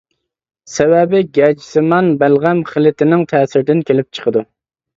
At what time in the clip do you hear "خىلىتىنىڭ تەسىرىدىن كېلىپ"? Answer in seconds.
2.73-4.21